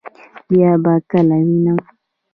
[0.49, 1.79] بیا به کله وینم؟